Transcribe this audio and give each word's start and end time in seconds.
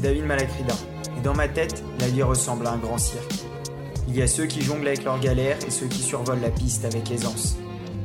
David 0.00 0.24
Malacrida. 0.24 0.74
Et 1.18 1.20
dans 1.20 1.34
ma 1.34 1.48
tête, 1.48 1.84
la 1.98 2.08
vie 2.08 2.22
ressemble 2.22 2.66
à 2.66 2.72
un 2.72 2.78
grand 2.78 2.98
cirque. 2.98 3.34
Il 4.08 4.16
y 4.16 4.22
a 4.22 4.26
ceux 4.26 4.46
qui 4.46 4.62
jonglent 4.62 4.86
avec 4.86 5.04
leurs 5.04 5.20
galères 5.20 5.58
et 5.66 5.70
ceux 5.70 5.86
qui 5.86 6.00
survolent 6.00 6.40
la 6.40 6.50
piste 6.50 6.84
avec 6.84 7.10
aisance. 7.10 7.56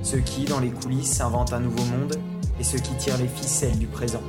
Ceux 0.04 0.20
qui, 0.20 0.46
dans 0.46 0.60
les 0.60 0.70
coulisses, 0.70 1.21
inventent 1.21 1.54
un 1.54 1.62
nouveau 1.62 1.84
monde 1.86 2.16
et 2.59 2.63
ceux 2.63 2.80
qui 2.80 2.94
tirent 2.95 3.18
les 3.18 3.27
ficelles 3.27 3.77
du 3.80 3.88
présent. 3.88 4.21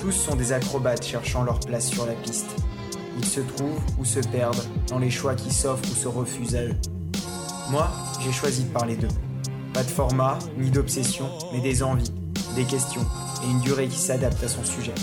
Tous 0.00 0.12
sont 0.12 0.34
des 0.34 0.52
acrobates 0.52 1.04
cherchant 1.04 1.44
leur 1.44 1.60
place 1.60 1.88
sur 1.88 2.06
la 2.06 2.14
piste. 2.14 2.50
Ils 3.18 3.24
se 3.24 3.40
trouvent 3.40 3.80
ou 3.98 4.04
se 4.04 4.20
perdent 4.20 4.64
dans 4.88 4.98
les 4.98 5.10
choix 5.10 5.34
qui 5.34 5.52
s'offrent 5.52 5.88
ou 5.90 5.94
se 5.94 6.08
refusent 6.08 6.56
à 6.56 6.62
eux. 6.62 6.76
Moi, 7.70 7.88
j'ai 8.20 8.32
choisi 8.32 8.64
de 8.64 8.70
parler 8.70 8.96
d'eux. 8.96 9.08
Pas 9.74 9.82
de 9.82 9.90
format, 9.90 10.38
ni 10.56 10.70
d'obsession, 10.70 11.28
mais 11.52 11.60
des 11.60 11.82
envies, 11.82 12.12
des 12.56 12.64
questions 12.64 13.04
et 13.44 13.50
une 13.50 13.60
durée 13.60 13.88
qui 13.88 13.98
s'adapte 13.98 14.42
à 14.42 14.48
son 14.48 14.64
sujet. 14.64 14.94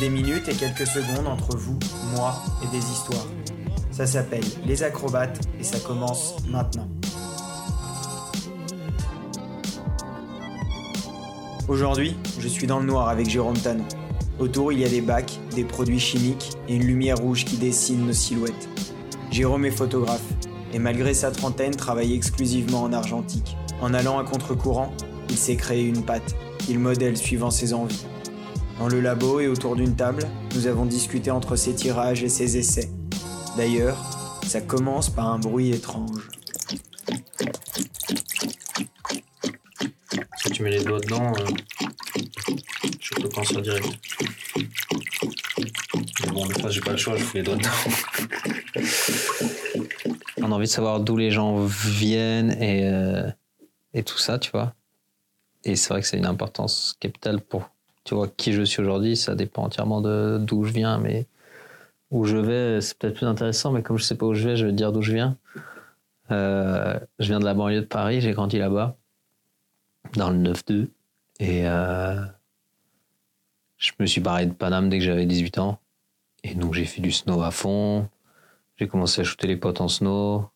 Des 0.00 0.08
minutes 0.08 0.48
et 0.48 0.54
quelques 0.54 0.86
secondes 0.86 1.28
entre 1.28 1.56
vous, 1.56 1.78
moi 2.16 2.34
et 2.64 2.66
des 2.76 2.84
histoires. 2.84 3.26
Ça 3.90 4.06
s'appelle 4.06 4.44
Les 4.66 4.82
Acrobates 4.82 5.38
et 5.60 5.62
ça 5.62 5.78
commence 5.78 6.34
maintenant. 6.48 6.88
Aujourd'hui, 11.68 12.16
je 12.40 12.48
suis 12.48 12.66
dans 12.66 12.80
le 12.80 12.86
noir 12.86 13.08
avec 13.08 13.28
Jérôme 13.28 13.56
Tanon. 13.56 13.84
Autour, 14.40 14.72
il 14.72 14.80
y 14.80 14.84
a 14.84 14.88
des 14.88 15.02
bacs, 15.02 15.38
des 15.54 15.64
produits 15.64 16.00
chimiques 16.00 16.50
et 16.68 16.74
une 16.74 16.84
lumière 16.84 17.18
rouge 17.18 17.44
qui 17.44 17.58
dessine 17.58 18.06
nos 18.06 18.12
silhouettes. 18.12 18.68
Jérôme 19.30 19.66
est 19.66 19.70
photographe 19.70 20.32
et 20.72 20.78
malgré 20.78 21.14
sa 21.14 21.30
trentaine, 21.30 21.76
travaille 21.76 22.14
exclusivement 22.14 22.82
en 22.82 22.92
argentique. 22.92 23.56
En 23.80 23.94
allant 23.94 24.18
à 24.18 24.24
contre-courant, 24.24 24.92
il 25.28 25.36
s'est 25.36 25.56
créé 25.56 25.86
une 25.86 26.02
patte 26.02 26.34
qu'il 26.58 26.78
modèle 26.78 27.16
suivant 27.16 27.50
ses 27.50 27.74
envies. 27.74 28.06
Dans 28.78 28.88
le 28.88 29.00
labo 29.00 29.40
et 29.40 29.48
autour 29.48 29.76
d'une 29.76 29.94
table, 29.94 30.24
nous 30.54 30.66
avons 30.66 30.86
discuté 30.86 31.30
entre 31.30 31.56
ses 31.56 31.74
tirages 31.74 32.22
et 32.22 32.28
ses 32.28 32.56
essais. 32.56 32.90
D'ailleurs, 33.56 33.96
ça 34.46 34.60
commence 34.60 35.08
par 35.10 35.28
un 35.28 35.38
bruit 35.38 35.70
étrange. 35.70 36.28
Si 40.38 40.50
tu 40.50 40.62
mets 40.62 40.70
les 40.70 40.84
doigts 40.84 41.00
dedans, 41.00 41.32
euh, 41.38 41.44
je 43.00 43.14
peux 43.14 43.28
penser 43.28 43.60
direct. 43.60 43.86
Mais 46.24 46.32
bon, 46.32 46.46
des 46.46 46.60
fois, 46.60 46.70
j'ai 46.70 46.80
pas 46.80 46.92
le 46.92 46.96
choix, 46.96 47.16
je 47.16 47.24
fais 47.24 47.38
les 47.38 47.44
doigts 47.44 47.56
dedans. 47.56 47.70
On 50.38 50.50
a 50.50 50.54
envie 50.54 50.66
de 50.66 50.70
savoir 50.70 51.00
d'où 51.00 51.16
les 51.16 51.30
gens 51.30 51.64
viennent 51.64 52.50
et, 52.60 52.88
euh, 52.88 53.30
et 53.94 54.02
tout 54.02 54.18
ça, 54.18 54.38
tu 54.38 54.50
vois. 54.50 54.74
Et 55.64 55.76
c'est 55.76 55.90
vrai 55.90 56.00
que 56.00 56.06
c'est 56.06 56.18
une 56.18 56.26
importance 56.26 56.96
capitale 56.98 57.40
pour 57.40 57.71
tu 58.04 58.14
vois 58.14 58.28
qui 58.28 58.52
je 58.52 58.62
suis 58.62 58.80
aujourd'hui. 58.80 59.16
Ça 59.16 59.34
dépend 59.34 59.64
entièrement 59.64 60.00
d'où 60.38 60.64
je 60.64 60.72
viens, 60.72 60.98
mais 60.98 61.26
où 62.10 62.24
je 62.24 62.36
vais, 62.36 62.80
c'est 62.80 62.98
peut-être 62.98 63.16
plus 63.16 63.26
intéressant. 63.26 63.72
Mais 63.72 63.82
comme 63.82 63.98
je 63.98 64.04
sais 64.04 64.16
pas 64.16 64.26
où 64.26 64.34
je 64.34 64.48
vais, 64.48 64.56
je 64.56 64.66
vais 64.66 64.72
te 64.72 64.76
dire 64.76 64.92
d'où 64.92 65.02
je 65.02 65.12
viens. 65.12 65.36
Euh, 66.30 66.98
je 67.18 67.26
viens 67.26 67.40
de 67.40 67.44
la 67.44 67.54
banlieue 67.54 67.80
de 67.80 67.86
Paris, 67.86 68.20
j'ai 68.20 68.32
grandi 68.32 68.58
là-bas, 68.58 68.96
dans 70.14 70.30
le 70.30 70.38
9-2. 70.38 70.88
Et 71.40 71.66
euh, 71.66 72.24
je 73.78 73.92
me 73.98 74.06
suis 74.06 74.20
barré 74.20 74.46
de 74.46 74.52
Paname 74.52 74.88
dès 74.88 74.98
que 74.98 75.04
j'avais 75.04 75.26
18 75.26 75.58
ans. 75.58 75.80
Et 76.44 76.54
donc 76.54 76.74
j'ai 76.74 76.84
fait 76.84 77.00
du 77.00 77.12
snow 77.12 77.42
à 77.42 77.50
fond. 77.50 78.08
J'ai 78.76 78.88
commencé 78.88 79.20
à 79.20 79.24
shooter 79.24 79.46
les 79.46 79.56
potes 79.56 79.80
en 79.80 79.88
snow. 79.88 80.46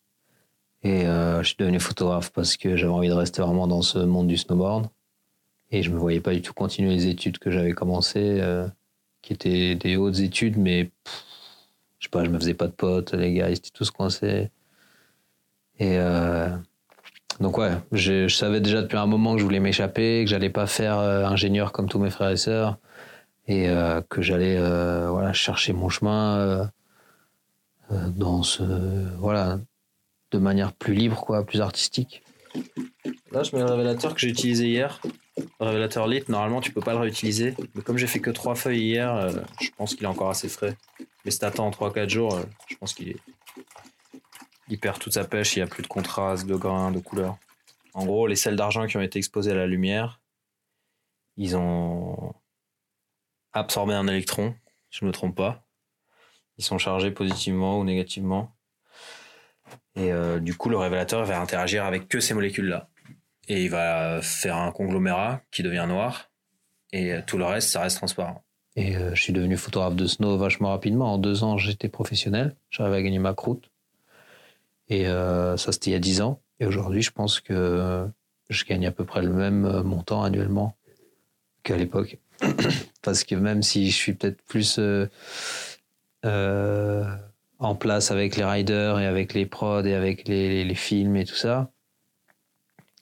Et 0.83 1.05
euh, 1.05 1.41
je 1.41 1.47
suis 1.47 1.55
devenu 1.57 1.79
photographe 1.79 2.31
parce 2.31 2.55
que 2.55 2.75
j'avais 2.75 2.91
envie 2.91 3.09
de 3.09 3.13
rester 3.13 3.41
vraiment 3.41 3.67
dans 3.67 3.81
ce 3.81 3.99
monde 3.99 4.27
du 4.27 4.37
snowboard. 4.37 4.87
Et 5.71 5.83
je 5.83 5.91
me 5.91 5.97
voyais 5.97 6.21
pas 6.21 6.33
du 6.33 6.41
tout 6.41 6.53
continuer 6.53 6.93
les 6.93 7.07
études 7.07 7.39
que 7.39 7.51
j'avais 7.51 7.73
commencé, 7.73 8.39
euh, 8.39 8.67
qui 9.21 9.33
étaient 9.33 9.75
des 9.75 9.97
hautes 9.97 10.19
études, 10.19 10.57
mais 10.57 10.91
je 11.99 12.05
sais 12.05 12.09
pas, 12.09 12.23
je 12.23 12.29
me 12.29 12.39
faisais 12.39 12.53
pas 12.53 12.67
de 12.67 12.71
potes, 12.71 13.13
les 13.13 13.33
gars, 13.33 13.49
ils 13.49 13.57
étaient 13.57 13.71
tous 13.73 13.91
coincés. 13.91 14.49
Et 15.79 15.97
euh, 15.97 16.49
donc 17.39 17.57
ouais, 17.57 17.71
je, 17.91 18.27
savais 18.29 18.61
déjà 18.61 18.81
depuis 18.81 18.97
un 18.97 19.05
moment 19.05 19.33
que 19.33 19.39
je 19.39 19.43
voulais 19.43 19.59
m'échapper, 19.59 20.23
que 20.23 20.29
j'allais 20.29 20.49
pas 20.49 20.67
faire 20.67 20.99
euh, 20.99 21.25
ingénieur 21.25 21.71
comme 21.71 21.89
tous 21.89 21.99
mes 21.99 22.09
frères 22.09 22.31
et 22.31 22.37
sœurs, 22.37 22.77
et 23.49 23.69
que 24.09 24.21
j'allais 24.21 24.57
voilà 25.07 25.31
chercher 25.31 25.71
mon 25.71 25.87
chemin 25.87 26.69
dans 27.89 28.43
ce 28.43 28.61
voilà 29.19 29.57
de 30.31 30.37
manière 30.37 30.73
plus 30.73 30.93
libre 30.93 31.21
quoi, 31.21 31.45
plus 31.45 31.61
artistique. 31.61 32.23
Là, 33.31 33.43
je 33.43 33.55
mets 33.55 33.61
le 33.61 33.69
révélateur 33.69 34.13
que 34.13 34.19
j'ai 34.19 34.29
utilisé 34.29 34.67
hier. 34.67 34.99
Révélateur 35.59 36.07
lit, 36.07 36.23
normalement, 36.27 36.61
tu 36.61 36.71
peux 36.71 36.81
pas 36.81 36.93
le 36.93 36.99
réutiliser. 36.99 37.55
Mais 37.75 37.81
comme 37.81 37.97
j'ai 37.97 38.07
fait 38.07 38.19
que 38.19 38.29
trois 38.29 38.55
feuilles 38.55 38.81
hier, 38.81 39.13
euh, 39.15 39.31
je 39.61 39.69
pense 39.77 39.95
qu'il 39.95 40.03
est 40.03 40.07
encore 40.07 40.29
assez 40.29 40.49
frais. 40.49 40.75
Mais 41.25 41.31
si 41.31 41.39
t'attends 41.39 41.69
3-4 41.69 42.09
jours, 42.09 42.35
euh, 42.35 42.43
je 42.67 42.75
pense 42.77 42.93
qu'il 42.93 43.09
est... 43.09 43.19
il 44.67 44.79
perd 44.79 44.99
toute 44.99 45.13
sa 45.13 45.25
pêche, 45.25 45.55
il 45.55 45.59
n'y 45.59 45.63
a 45.63 45.67
plus 45.67 45.83
de 45.83 45.87
contraste, 45.87 46.45
de 46.45 46.55
grain, 46.55 46.91
de 46.91 46.99
couleur. 46.99 47.37
En 47.93 48.05
gros, 48.05 48.27
les 48.27 48.35
sels 48.35 48.55
d'argent 48.55 48.85
qui 48.87 48.97
ont 48.97 49.01
été 49.01 49.17
exposés 49.19 49.51
à 49.51 49.55
la 49.55 49.67
lumière, 49.67 50.21
ils 51.35 51.55
ont 51.55 52.33
absorbé 53.53 53.93
un 53.93 54.07
électron, 54.07 54.55
je 54.89 55.05
me 55.05 55.11
trompe 55.11 55.35
pas. 55.35 55.67
Ils 56.57 56.63
sont 56.63 56.77
chargés 56.77 57.11
positivement 57.11 57.79
ou 57.79 57.83
négativement. 57.83 58.55
Et 59.95 60.11
euh, 60.11 60.39
du 60.39 60.55
coup, 60.55 60.69
le 60.69 60.77
révélateur 60.77 61.23
va 61.25 61.39
interagir 61.39 61.85
avec 61.85 62.07
que 62.07 62.19
ces 62.19 62.33
molécules-là. 62.33 62.89
Et 63.47 63.63
il 63.63 63.69
va 63.69 64.21
faire 64.21 64.57
un 64.57 64.71
conglomérat 64.71 65.41
qui 65.51 65.63
devient 65.63 65.85
noir. 65.87 66.29
Et 66.93 67.13
tout 67.25 67.37
le 67.37 67.45
reste, 67.45 67.69
ça 67.69 67.81
reste 67.81 67.97
transparent. 67.97 68.43
Et 68.75 68.95
euh, 68.95 69.15
je 69.15 69.21
suis 69.21 69.33
devenu 69.33 69.57
photographe 69.57 69.95
de 69.95 70.05
snow 70.05 70.37
vachement 70.37 70.69
rapidement. 70.69 71.13
En 71.13 71.17
deux 71.17 71.43
ans, 71.43 71.57
j'étais 71.57 71.89
professionnel. 71.89 72.55
J'arrivais 72.69 72.97
à 72.97 73.01
gagner 73.01 73.19
ma 73.19 73.33
croûte. 73.33 73.71
Et 74.87 75.07
euh, 75.07 75.57
ça, 75.57 75.71
c'était 75.71 75.89
il 75.89 75.93
y 75.93 75.97
a 75.97 75.99
dix 75.99 76.21
ans. 76.21 76.41
Et 76.59 76.65
aujourd'hui, 76.65 77.01
je 77.01 77.11
pense 77.11 77.39
que 77.39 78.07
je 78.49 78.65
gagne 78.65 78.85
à 78.85 78.91
peu 78.91 79.03
près 79.03 79.21
le 79.21 79.33
même 79.33 79.81
montant 79.81 80.23
annuellement 80.23 80.77
qu'à 81.63 81.75
l'époque. 81.75 82.19
Parce 83.01 83.23
que 83.23 83.35
même 83.35 83.63
si 83.63 83.89
je 83.89 83.95
suis 83.95 84.13
peut-être 84.13 84.41
plus 84.43 84.79
euh, 86.25 87.15
en 87.59 87.75
place 87.75 88.11
avec 88.11 88.35
les 88.35 88.45
riders 88.45 88.99
et 88.99 89.05
avec 89.05 89.33
les 89.33 89.45
prods 89.45 89.85
et 89.85 89.93
avec 89.93 90.27
les 90.27 90.75
films 90.75 91.15
et 91.15 91.25
tout 91.25 91.35
ça, 91.35 91.71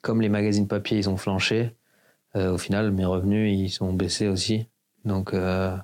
comme 0.06 0.22
les 0.22 0.28
magazines 0.28 0.68
papier, 0.68 0.98
ils 0.98 1.10
ont 1.10 1.16
flanché, 1.16 1.74
euh, 2.36 2.52
au 2.52 2.58
final, 2.58 2.92
mes 2.92 3.04
revenus, 3.04 3.52
ils 3.52 3.82
ont 3.82 3.92
baissé 3.92 4.28
aussi. 4.28 4.68
Donc, 5.04 5.34
euh, 5.34 5.76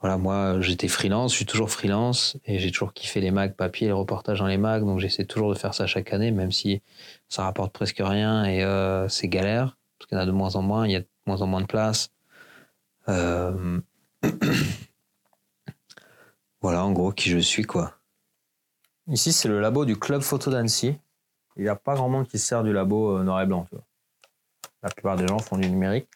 voilà, 0.00 0.18
moi, 0.18 0.60
j'étais 0.60 0.88
freelance, 0.88 1.30
je 1.30 1.36
suis 1.36 1.46
toujours 1.46 1.70
freelance 1.70 2.36
et 2.46 2.58
j'ai 2.58 2.72
toujours 2.72 2.92
kiffé 2.92 3.20
les 3.20 3.30
mags 3.30 3.54
papier, 3.54 3.86
les 3.86 3.92
reportages 3.92 4.40
dans 4.40 4.48
les 4.48 4.58
mags. 4.58 4.82
Donc, 4.82 4.98
j'essaie 4.98 5.24
toujours 5.24 5.50
de 5.50 5.54
faire 5.54 5.72
ça 5.72 5.86
chaque 5.86 6.12
année, 6.12 6.32
même 6.32 6.50
si 6.50 6.82
ça 7.28 7.44
rapporte 7.44 7.72
presque 7.72 8.00
rien 8.00 8.44
et 8.44 8.64
euh, 8.64 9.08
c'est 9.08 9.28
galère 9.28 9.78
parce 9.98 10.08
qu'il 10.08 10.18
y 10.18 10.20
en 10.20 10.24
a 10.24 10.26
de 10.26 10.32
moins 10.32 10.56
en 10.56 10.62
moins, 10.62 10.84
il 10.88 10.90
y 10.90 10.96
a 10.96 11.00
de 11.00 11.06
moins 11.26 11.42
en 11.42 11.46
moins 11.46 11.60
de 11.60 11.66
place. 11.66 12.10
Voilà, 16.60 16.84
en 16.84 16.92
gros, 16.92 17.10
qui 17.10 17.28
je 17.28 17.38
suis, 17.38 17.64
quoi. 17.64 17.98
Ici, 19.08 19.32
c'est 19.32 19.48
le 19.48 19.60
labo 19.60 19.84
du 19.84 19.96
Club 19.96 20.22
Photo 20.22 20.48
d'Annecy. 20.48 20.96
Il 21.56 21.64
n'y 21.64 21.68
a 21.68 21.76
pas 21.76 21.94
grand 21.94 22.08
monde 22.08 22.26
qui 22.28 22.38
se 22.38 22.46
sert 22.46 22.62
du 22.62 22.72
labo 22.72 23.18
euh, 23.18 23.22
noir 23.22 23.42
et 23.42 23.46
blanc, 23.46 23.66
tu 23.68 23.74
vois. 23.74 23.84
La 24.82 24.90
plupart 24.90 25.16
des 25.16 25.26
gens 25.26 25.38
font 25.38 25.58
du 25.58 25.68
numérique. 25.68 26.08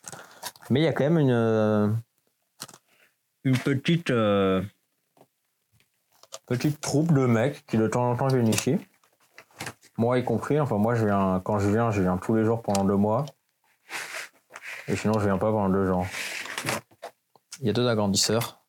Mais 0.71 0.81
il 0.81 0.85
y 0.85 0.89
a 0.89 0.93
quand 0.93 1.05
même 1.05 1.19
une, 1.19 1.31
euh, 1.31 1.89
une 3.45 3.57
petite, 3.59 4.11
euh, 4.11 4.63
petite 6.47 6.81
troupe 6.81 7.13
de 7.13 7.27
mecs 7.27 7.65
qui 7.67 7.77
de 7.77 7.87
temps 7.87 8.11
en 8.11 8.17
temps 8.17 8.29
viennent 8.29 8.49
ici. 8.49 8.79
Moi 9.99 10.19
y 10.19 10.25
compris. 10.25 10.59
Enfin, 10.59 10.79
moi, 10.79 10.95
je 10.95 11.05
viens, 11.05 11.41
quand 11.45 11.59
je 11.59 11.69
viens, 11.69 11.91
je 11.91 12.03
viens 12.03 12.17
tous 12.17 12.35
les 12.35 12.45
jours 12.45 12.63
pendant 12.63 12.85
deux 12.85 12.97
mois. 12.97 13.25
Et 14.89 14.97
sinon, 14.97 15.19
je 15.19 15.25
viens 15.25 15.39
pas 15.39 15.51
pendant 15.51 15.69
deux 15.69 15.91
ans. 15.91 16.07
Il 17.61 17.67
y 17.67 17.71
a 17.71 17.73
deux 17.73 17.87
agrandisseurs 17.87 18.61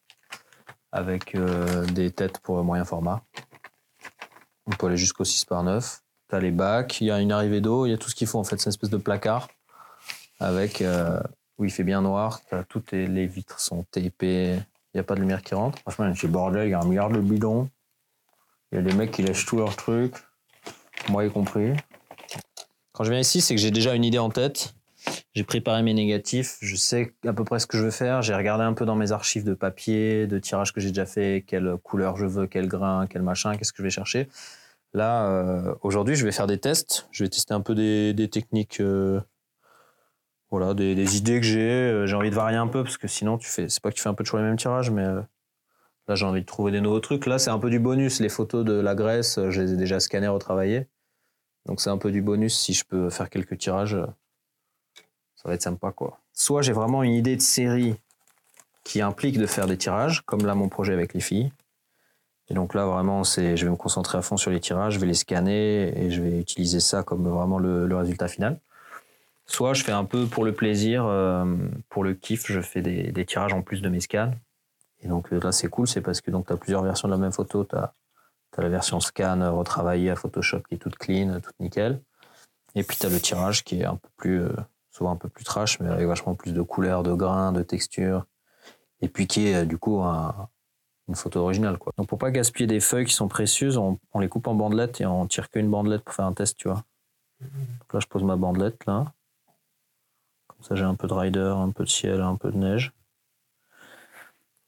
avec 0.92 1.36
des 1.92 2.12
têtes 2.12 2.40
pour 2.40 2.64
moyen 2.64 2.86
format. 2.86 3.22
On 4.68 4.72
peut 4.72 4.88
aller 4.88 4.98
jusqu'au 4.98 5.26
6 5.26 5.46
par 5.46 5.64
9. 5.64 6.02
T'as 6.30 6.40
les 6.40 6.52
bacs, 6.52 7.00
il 7.02 7.08
y 7.08 7.12
a 7.12 7.20
une 7.20 7.32
arrivée 7.32 7.62
d'eau, 7.62 7.86
il 7.86 7.92
y 7.92 7.94
a 7.94 7.98
tout 7.98 8.10
ce 8.10 8.16
qu'il 8.16 8.28
faut 8.28 8.40
en 8.40 8.44
fait. 8.44 8.58
C'est 8.58 8.66
une 8.66 8.72
espèce 8.72 8.90
de 8.90 8.98
placard 8.98 9.48
avec 10.40 10.82
euh, 10.82 11.20
où 11.58 11.66
il 11.66 11.72
fait 11.72 11.84
bien 11.84 12.02
noir. 12.02 12.42
Toutes 12.70 12.92
les, 12.92 13.08
les 13.08 13.26
vitres 13.26 13.60
sont 13.60 13.84
tapées. 13.92 14.56
Il 14.94 14.98
n'y 14.98 15.00
a 15.00 15.04
pas 15.04 15.16
de 15.16 15.22
lumière 15.22 15.42
qui 15.42 15.56
rentre. 15.56 15.80
Franchement, 15.80 16.14
chez 16.14 16.28
bordel, 16.28 16.68
il 16.68 16.72
y 16.72 16.74
a 16.74 16.80
un 16.80 16.86
milliard 16.86 17.10
de 17.10 17.20
bidons. 17.20 17.70
Il 18.72 18.76
y 18.76 18.80
a 18.80 18.82
des 18.82 18.94
mecs 18.94 19.12
qui 19.12 19.24
lâchent 19.24 19.46
tous 19.46 19.58
leurs 19.58 19.76
trucs, 19.78 20.16
moi 21.10 21.26
y 21.26 21.32
compris. 21.32 21.74
Quand 22.92 23.06
je 23.06 23.12
viens 23.12 23.20
ici, 23.20 23.40
c'est 23.40 23.56
que 23.56 23.62
j'ai 23.62 23.72
déjà 23.72 23.94
une 23.94 24.04
idée 24.04 24.20
en 24.20 24.30
tête. 24.30 24.74
J'ai 25.36 25.44
préparé 25.44 25.84
mes 25.84 25.94
négatifs, 25.94 26.58
je 26.62 26.76
sais 26.76 27.14
à 27.26 27.32
peu 27.32 27.46
près 27.46 27.60
ce 27.60 27.68
que 27.68 27.78
je 27.78 27.84
veux 27.84 27.92
faire. 27.92 28.22
J'ai 28.24 28.34
regardé 28.34 28.64
un 28.64 28.74
peu 28.74 28.86
dans 28.86 28.96
mes 28.96 29.14
archives 29.14 29.46
de 29.46 29.54
papier, 29.54 30.28
de 30.28 30.40
tirages 30.40 30.74
que 30.74 30.82
j'ai 30.82 30.90
déjà 30.90 31.06
fait, 31.06 31.46
quelle 31.48 31.78
couleur 31.82 32.18
je 32.18 32.26
veux, 32.26 32.48
quel 32.48 32.68
grain, 32.68 33.08
quel 33.08 33.22
machin, 33.22 33.56
qu'est-ce 33.56 33.72
que 33.72 33.78
je 33.78 33.84
vais 33.84 33.90
chercher. 33.90 34.28
Là, 34.94 35.28
euh, 35.30 35.76
aujourd'hui, 35.82 36.16
je 36.16 36.26
vais 36.26 36.32
faire 36.32 36.48
des 36.48 36.60
tests. 36.60 37.08
Je 37.12 37.24
vais 37.24 37.30
tester 37.30 37.54
un 37.54 37.62
peu 37.62 37.76
des, 37.76 38.30
techniques, 38.30 38.80
euh, 38.80 39.22
voilà, 40.50 40.74
des, 40.74 41.18
idées 41.18 41.40
que 41.40 41.46
j'ai. 41.46 41.70
Euh, 41.70 42.08
J'ai 42.08 42.16
envie 42.16 42.30
de 42.30 42.36
varier 42.36 42.58
un 42.58 42.68
peu 42.68 42.84
parce 42.84 42.98
que 42.98 43.08
sinon, 43.08 43.38
tu 43.38 43.48
fais, 43.48 43.70
c'est 43.70 43.82
pas 43.82 43.92
que 43.92 43.96
tu 43.96 44.02
fais 44.02 44.10
un 44.10 44.14
peu 44.14 44.24
toujours 44.24 44.40
les 44.40 44.46
mêmes 44.46 44.58
tirages, 44.58 44.92
mais 44.92 45.06
Là, 46.08 46.16
j'ai 46.16 46.26
envie 46.26 46.40
de 46.40 46.46
trouver 46.46 46.72
des 46.72 46.80
nouveaux 46.80 47.02
trucs. 47.02 47.26
Là, 47.26 47.38
c'est 47.38 47.50
un 47.50 47.60
peu 47.60 47.70
du 47.70 47.80
bonus. 47.80 48.22
Les 48.22 48.30
photos 48.30 48.64
de 48.64 48.72
la 48.72 48.96
Grèce, 48.96 49.40
je 49.50 49.62
les 49.62 49.74
ai 49.74 49.76
déjà 49.76 50.00
scannées, 50.00 50.30
retravaillées. 50.30 50.88
Donc, 51.66 51.82
c'est 51.82 51.90
un 51.90 51.98
peu 51.98 52.12
du 52.12 52.22
bonus. 52.22 52.58
Si 52.58 52.74
je 52.74 52.86
peux 52.86 53.10
faire 53.10 53.30
quelques 53.30 53.58
tirages, 53.58 53.98
ça 55.36 55.50
va 55.50 55.54
être 55.54 55.62
sympa, 55.62 55.92
quoi. 55.92 56.22
Soit 56.32 56.62
j'ai 56.62 56.72
vraiment 56.72 57.04
une 57.04 57.12
idée 57.12 57.36
de 57.36 57.42
série 57.42 57.98
qui 58.86 59.02
implique 59.02 59.38
de 59.38 59.46
faire 59.46 59.68
des 59.68 59.78
tirages, 59.78 60.22
comme 60.22 60.46
là, 60.46 60.56
mon 60.56 60.70
projet 60.70 60.94
avec 60.94 61.14
les 61.14 61.20
filles. 61.20 61.52
Et 62.50 62.54
donc 62.54 62.74
là, 62.74 62.86
vraiment, 62.86 63.24
c'est, 63.24 63.58
je 63.58 63.66
vais 63.66 63.72
me 63.72 63.76
concentrer 63.76 64.18
à 64.18 64.22
fond 64.22 64.38
sur 64.38 64.52
les 64.52 64.60
tirages, 64.60 64.94
je 64.94 65.00
vais 65.00 65.06
les 65.06 65.14
scanner 65.14 65.98
et 65.98 66.10
je 66.10 66.22
vais 66.22 66.40
utiliser 66.40 66.80
ça 66.80 67.04
comme 67.04 67.28
vraiment 67.28 67.60
le, 67.60 67.96
résultat 67.96 68.28
final. 68.28 68.60
Soit 69.46 69.74
je 69.74 69.84
fais 69.84 69.92
un 69.92 70.06
peu 70.06 70.26
pour 70.26 70.46
le 70.46 70.54
plaisir, 70.54 71.06
euh, 71.06 71.46
pour 71.90 72.04
le 72.04 72.14
kiff, 72.14 72.46
je 72.48 72.62
fais 72.62 72.82
des, 72.82 73.26
tirages 73.26 73.54
en 73.54 73.62
plus 73.62 73.82
de 73.82 73.90
mes 73.90 74.00
scans. 74.00 74.34
Et 75.02 75.08
donc 75.08 75.32
euh, 75.32 75.40
là, 75.40 75.52
c'est 75.52 75.70
cool, 75.70 75.88
c'est 75.88 76.02
parce 76.02 76.22
que 76.22 76.32
tu 76.32 76.54
as 76.54 76.58
plusieurs 76.58 76.84
versions 76.84 77.08
de 77.08 77.14
la 77.14 77.20
même 77.20 77.32
photo. 77.32 77.66
Tu 77.66 77.76
as, 77.76 77.94
la 78.58 78.70
version 78.70 79.00
scan 79.00 79.56
retravaillée 79.56 80.10
à 80.10 80.16
Photoshop 80.16 80.62
qui 80.68 80.76
est 80.76 80.78
toute 80.80 80.98
clean, 80.98 81.40
toute 81.42 81.60
nickel. 81.60 82.02
Et 82.74 82.84
puis 82.84 82.98
tu 82.98 83.06
as 83.06 83.10
le 83.10 83.20
tirage 83.20 83.64
qui 83.64 83.82
est 83.82 83.86
un 83.86 83.98
peu 83.98 84.10
plus, 84.18 84.42
euh, 84.42 84.56
souvent 84.90 85.12
un 85.12 85.16
peu 85.16 85.30
plus 85.30 85.44
trash, 85.44 85.80
mais 85.80 85.90
avec 85.90 86.08
vachement 86.08 86.34
plus 86.34 86.54
de 86.54 86.62
couleurs, 86.62 87.04
de 87.04 87.14
grains, 87.14 87.52
de 87.52 87.62
textures. 87.62 88.26
Et 89.02 89.10
puis 89.10 89.28
qui 89.28 89.48
est 89.48 89.66
du 89.66 89.78
coup 89.78 90.02
un, 90.02 90.50
une 91.08 91.16
photo 91.16 91.40
originale. 91.40 91.78
Quoi. 91.78 91.94
Donc 91.98 92.08
pour 92.08 92.18
pas 92.18 92.32
gaspiller 92.32 92.68
des 92.68 92.80
feuilles 92.80 93.06
qui 93.06 93.14
sont 93.14 93.28
précieuses, 93.28 93.78
on, 93.78 93.98
les 94.20 94.30
coupe 94.30 94.48
en 94.48 94.56
bandelettes 94.56 95.02
et 95.02 95.06
on 95.06 95.26
tire 95.28 95.50
qu'une 95.50 95.70
bandelette 95.70 96.04
pour 96.04 96.14
faire 96.14 96.26
un 96.26 96.34
test, 96.34 96.58
tu 96.58 96.68
vois. 96.68 96.84
Là, 97.94 98.00
je 98.00 98.08
pose 98.08 98.24
ma 98.24 98.36
bandelette 98.36 98.86
là. 98.86 99.14
Comme 100.48 100.64
ça, 100.64 100.76
j'ai 100.76 100.84
un 100.84 100.96
peu 100.96 101.08
de 101.08 101.14
rider, 101.14 101.54
un 101.56 101.72
peu 101.72 101.84
de 101.84 101.90
ciel, 101.90 102.22
un 102.22 102.36
peu 102.36 102.52
de 102.52 102.58
neige. 102.58 102.94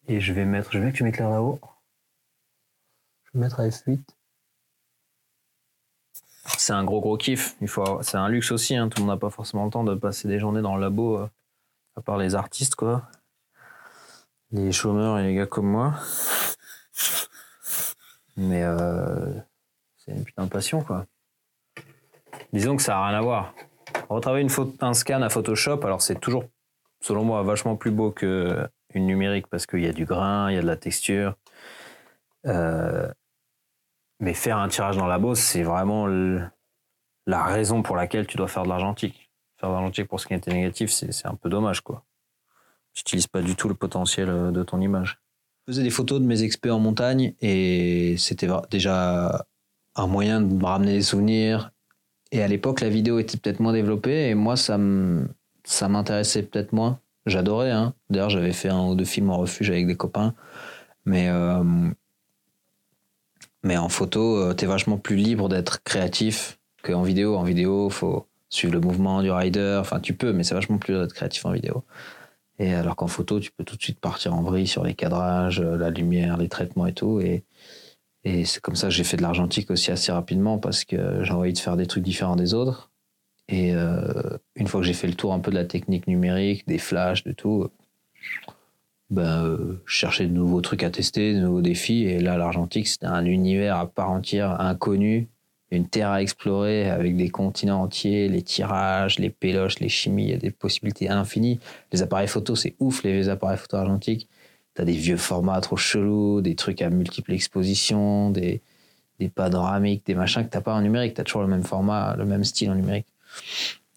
Et 0.08 0.20
je 0.20 0.34
vais 0.34 0.46
mettre, 0.46 0.72
je 0.72 0.80
veux 0.80 0.92
que 0.92 0.96
tu 0.96 1.04
m'éclaires 1.04 1.30
là-haut. 1.30 1.60
Je 3.24 3.32
vais 3.34 3.44
mettre 3.44 3.60
à 3.60 3.68
F8. 3.68 4.02
C'est 6.58 6.74
un 6.74 6.84
gros 6.84 7.00
gros 7.00 7.18
kiff. 7.18 7.56
Il 7.62 7.68
faut, 7.68 8.02
c'est 8.02 8.18
un 8.18 8.28
luxe 8.28 8.52
aussi. 8.52 8.76
Hein. 8.76 8.90
Tout 8.90 9.02
le 9.02 9.06
monde 9.06 9.16
n'a 9.16 9.20
pas 9.20 9.30
forcément 9.30 9.66
le 9.66 9.72
temps 9.72 9.84
de 9.84 9.94
passer 9.94 10.28
des 10.28 10.40
journées 10.40 10.62
dans 10.62 10.76
le 10.76 10.82
labo, 10.82 11.18
euh, 11.18 11.30
à 11.96 12.02
part 12.02 12.18
les 12.18 12.34
artistes, 12.34 12.76
quoi. 12.76 13.04
Les 14.52 14.72
chômeurs 14.72 15.20
et 15.20 15.24
les 15.24 15.36
gars 15.36 15.46
comme 15.46 15.68
moi. 15.68 15.94
Mais 18.38 18.64
euh, 18.64 19.34
c'est 19.98 20.12
une 20.12 20.24
putain 20.24 20.46
de 20.46 20.50
passion, 20.50 20.82
quoi. 20.82 21.06
Disons 22.54 22.76
que 22.76 22.82
ça 22.82 22.94
n'a 22.94 23.08
rien 23.08 23.18
à 23.18 23.22
voir. 23.22 23.54
Retravailler 24.10 24.44
une 24.44 24.74
un 24.82 24.94
scan 24.94 25.22
à 25.22 25.30
Photoshop, 25.30 25.82
alors 25.84 26.02
c'est 26.02 26.20
toujours, 26.20 26.46
selon 27.00 27.24
moi, 27.24 27.44
vachement 27.44 27.76
plus 27.76 27.92
beau 27.92 28.12
que 28.12 28.68
une 28.96 29.06
numérique 29.06 29.48
parce 29.48 29.68
qu'il 29.68 29.82
y 29.82 29.88
a 29.88 29.94
du 29.94 30.06
grain, 30.06 30.50
il 30.50 30.56
y 30.56 30.58
a 30.58 30.62
de 30.62 30.68
la 30.68 30.78
texture. 30.78 31.36
Euh, 32.48 33.12
mais 34.20 34.34
faire 34.34 34.58
un 34.58 34.68
tirage 34.68 34.98
dans 34.98 35.06
la 35.06 35.20
bosse, 35.20 35.40
c'est 35.40 35.64
vraiment 35.64 36.08
la 36.08 37.44
raison 37.44 37.84
pour 37.84 37.96
laquelle 37.96 38.26
tu 38.26 38.38
dois 38.38 38.48
faire 38.48 38.64
de 38.64 38.70
l'argentique. 38.70 39.30
Faire 39.58 39.70
de 39.70 39.76
l'argentique 39.76 40.08
pour 40.08 40.20
ce 40.20 40.28
qui 40.28 40.34
était 40.34 40.52
négatif, 40.52 40.90
c'est 40.90 41.28
un 41.28 41.36
peu 41.36 41.50
dommage, 41.50 41.82
quoi. 41.82 42.04
Tu 42.94 43.02
n'utilises 43.02 43.28
pas 43.28 43.42
du 43.42 43.56
tout 43.56 43.70
le 43.70 43.76
potentiel 43.76 44.30
euh, 44.30 44.52
de 44.52 44.64
ton 44.64 44.82
image. 44.82 45.20
Je 45.68 45.74
faisais 45.74 45.84
des 45.84 45.90
photos 45.90 46.20
de 46.20 46.26
mes 46.26 46.44
experts 46.44 46.76
en 46.76 46.80
montagne 46.80 47.36
et 47.42 48.16
c'était 48.18 48.48
déjà 48.72 49.46
un 49.96 50.08
moyen 50.08 50.42
de 50.42 50.54
me 50.54 50.66
ramener 50.66 50.94
des 50.94 51.02
souvenirs. 51.02 51.72
Et 52.32 52.42
à 52.42 52.48
l'époque, 52.48 52.82
la 52.82 52.90
vidéo 52.90 53.20
était 53.20 53.38
peut-être 53.38 53.60
moins 53.60 53.74
développée 53.74 54.30
et 54.30 54.36
moi, 54.36 54.56
ça 54.56 54.78
m'intéressait 54.78 56.44
peut-être 56.44 56.74
moins. 56.74 57.00
J'adorais. 57.26 57.72
Hein. 57.72 57.94
D'ailleurs, 58.10 58.30
j'avais 58.30 58.54
fait 58.54 58.70
un 58.70 58.88
ou 58.88 58.96
deux 58.96 59.06
films 59.06 59.30
en 59.30 59.38
refuge 59.38 59.70
avec 59.70 59.88
des 59.88 59.96
copains. 59.96 60.34
Mais, 61.06 61.30
euh, 61.30 61.64
mais 63.64 63.78
en 63.78 63.90
photo, 63.90 64.38
euh, 64.38 64.54
tu 64.54 64.66
es 64.66 64.68
vachement 64.68 64.98
plus 64.98 65.16
libre 65.16 65.50
d'être 65.50 65.84
créatif 65.84 66.60
qu'en 66.84 67.04
vidéo. 67.04 67.36
En 67.36 67.44
vidéo, 67.44 67.90
faut 67.90 68.28
suivre 68.50 68.74
le 68.74 68.80
mouvement 68.80 69.22
du 69.22 69.32
rider. 69.32 69.78
Enfin, 69.80 70.00
tu 70.00 70.14
peux, 70.14 70.34
mais 70.34 70.44
c'est 70.44 70.56
vachement 70.56 70.78
plus 70.78 70.94
d'être 70.94 71.14
créatif 71.14 71.46
en 71.46 71.52
vidéo. 71.52 71.84
Et 72.60 72.74
alors 72.74 72.96
qu'en 72.96 73.08
photo, 73.08 73.40
tu 73.40 73.52
peux 73.52 73.64
tout 73.64 73.78
de 73.78 73.82
suite 73.82 74.00
partir 74.00 74.36
en 74.36 74.44
vrille 74.44 74.68
sur 74.68 74.84
les 74.84 74.94
cadrages, 74.94 75.62
euh, 75.62 75.78
la 75.78 75.90
lumière, 75.90 76.38
les 76.38 76.50
traitements 76.50 76.86
et 76.86 76.94
tout. 76.94 77.22
Et, 77.22 77.44
et 78.26 78.44
c'est 78.46 78.62
comme 78.62 78.76
ça 78.76 78.88
que 78.88 78.94
j'ai 78.94 79.06
fait 79.06 79.18
de 79.18 79.22
l'argentique 79.22 79.72
aussi 79.72 79.92
assez 79.92 80.12
rapidement 80.12 80.58
parce 80.58 80.84
que 80.84 81.24
j'ai 81.24 81.32
envie 81.32 81.54
de 81.54 81.58
faire 81.58 81.78
des 81.78 81.88
trucs 81.88 82.04
différents 82.04 82.36
des 82.36 82.54
autres. 82.54 82.92
Et 83.48 83.74
euh, 83.74 84.38
une 84.56 84.68
fois 84.68 84.82
que 84.82 84.86
j'ai 84.86 84.94
fait 84.94 85.08
le 85.08 85.16
tour 85.16 85.34
un 85.34 85.40
peu 85.40 85.52
de 85.52 85.56
la 85.56 85.66
technique 85.66 86.06
numérique, 86.06 86.68
des 86.68 86.78
flashs, 86.78 87.24
de 87.24 87.32
tout, 87.32 87.70
ben, 89.10 89.46
euh, 89.46 89.82
je 89.86 89.96
cherchais 89.96 90.28
de 90.28 90.34
nouveaux 90.34 90.62
trucs 90.62 90.84
à 90.84 90.92
tester, 90.92 91.34
de 91.34 91.40
nouveaux 91.40 91.62
défis. 91.62 92.04
Et 92.04 92.20
là, 92.20 92.38
l'argentique, 92.38 92.88
c'était 92.88 93.08
un 93.08 93.26
univers 93.26 93.78
à 93.78 93.88
part 93.88 94.12
entière, 94.12 94.60
inconnu, 94.62 95.30
une 95.72 95.88
terre 95.88 96.10
à 96.10 96.22
explorer 96.22 96.90
avec 96.90 97.16
des 97.16 97.30
continents 97.30 97.82
entiers, 97.82 98.28
les 98.28 98.42
tirages, 98.42 99.20
les 99.20 99.30
péloches, 99.30 99.80
les 99.80 99.90
chimies, 99.90 100.24
il 100.24 100.30
y 100.30 100.34
a 100.34 100.38
des 100.38 100.52
possibilités 100.52 101.10
infinies. 101.10 101.60
Les 101.92 102.02
appareils 102.02 102.28
photo, 102.28 102.56
c'est 102.56 102.76
ouf, 102.80 103.04
les 103.04 103.30
appareils 103.30 103.58
photo 103.58 103.78
argentiques. 103.78 104.28
T'as 104.74 104.84
des 104.84 104.94
vieux 104.94 105.18
formats 105.18 105.62
trop 105.62 105.78
chelous, 105.78 106.42
des 106.42 106.56
trucs 106.56 106.82
à 106.82 106.90
multiples 106.90 107.34
expositions, 107.34 108.32
des, 108.32 108.62
des 109.20 109.30
panoramiques, 109.30 110.06
des 110.06 110.16
machins 110.16 110.44
que 110.44 110.50
t'as 110.50 110.62
pas 110.62 110.74
en 110.74 110.82
numérique. 110.82 111.14
T'as 111.14 111.24
toujours 111.24 111.42
le 111.42 111.48
même 111.48 111.64
format, 111.64 112.16
le 112.18 112.26
même 112.26 112.44
style 112.44 112.72
en 112.72 112.76
numérique. 112.76 113.08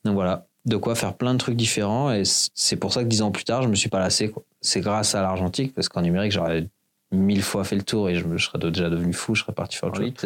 Donc 0.04 0.14
voilà, 0.14 0.46
de 0.66 0.76
quoi 0.76 0.94
faire 0.94 1.14
plein 1.14 1.32
de 1.32 1.38
trucs 1.38 1.56
différents. 1.56 2.12
Et 2.12 2.24
c'est 2.24 2.76
pour 2.76 2.92
ça 2.92 3.02
que 3.02 3.08
dix 3.08 3.22
ans 3.22 3.30
plus 3.30 3.44
tard, 3.44 3.62
je 3.62 3.68
me 3.68 3.74
suis 3.74 3.88
pas 3.88 4.00
lassé. 4.00 4.32
C'est 4.60 4.80
grâce 4.80 5.14
à 5.14 5.22
l'argentique, 5.22 5.74
parce 5.74 5.88
qu'en 5.88 6.02
numérique, 6.02 6.32
j'aurais 6.32 6.66
mille 7.12 7.42
fois 7.42 7.64
fait 7.64 7.76
le 7.76 7.82
tour 7.82 8.08
et 8.08 8.16
je, 8.16 8.24
me, 8.24 8.38
serais 8.38 8.58
déjà 8.58 8.90
devenu 8.90 9.12
fou, 9.12 9.34
je 9.34 9.42
serais 9.42 9.52
parti 9.52 9.76
faire 9.76 9.90
le 9.90 9.94
truc. 9.94 10.24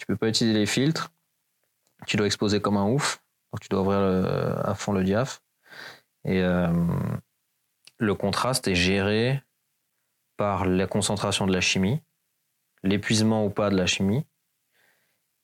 Tu 0.00 0.06
peux 0.06 0.16
pas 0.16 0.28
utiliser 0.28 0.58
les 0.58 0.64
filtres. 0.64 1.12
Tu 2.06 2.16
dois 2.16 2.24
exposer 2.24 2.62
comme 2.62 2.78
un 2.78 2.86
ouf. 2.86 3.22
Donc 3.52 3.60
tu 3.60 3.68
dois 3.68 3.82
ouvrir 3.82 3.98
à 4.00 4.74
fond 4.74 4.92
le 4.92 5.04
diaph. 5.04 5.42
Et 6.24 6.40
euh, 6.40 6.72
le 7.98 8.14
contraste 8.14 8.66
est 8.66 8.74
géré 8.74 9.42
par 10.38 10.64
la 10.64 10.86
concentration 10.86 11.46
de 11.46 11.52
la 11.52 11.60
chimie, 11.60 12.00
l'épuisement 12.82 13.44
ou 13.44 13.50
pas 13.50 13.68
de 13.68 13.76
la 13.76 13.84
chimie 13.84 14.24